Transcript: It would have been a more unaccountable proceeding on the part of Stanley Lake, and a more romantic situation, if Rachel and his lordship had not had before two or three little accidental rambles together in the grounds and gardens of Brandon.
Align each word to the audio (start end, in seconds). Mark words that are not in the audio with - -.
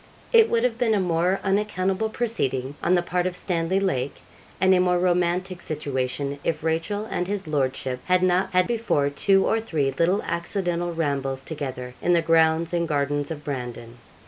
It 0.33 0.49
would 0.49 0.63
have 0.63 0.79
been 0.79 0.95
a 0.95 0.99
more 0.99 1.39
unaccountable 1.43 2.09
proceeding 2.09 2.73
on 2.81 2.95
the 2.95 3.03
part 3.03 3.27
of 3.27 3.35
Stanley 3.35 3.79
Lake, 3.79 4.15
and 4.59 4.73
a 4.73 4.79
more 4.79 4.97
romantic 4.97 5.61
situation, 5.61 6.39
if 6.43 6.63
Rachel 6.63 7.05
and 7.05 7.27
his 7.27 7.45
lordship 7.45 7.99
had 8.05 8.23
not 8.23 8.49
had 8.49 8.65
before 8.65 9.11
two 9.11 9.45
or 9.45 9.59
three 9.59 9.91
little 9.91 10.23
accidental 10.23 10.91
rambles 10.91 11.43
together 11.43 11.93
in 12.01 12.13
the 12.13 12.23
grounds 12.23 12.73
and 12.73 12.87
gardens 12.87 13.29
of 13.29 13.43
Brandon. 13.43 13.99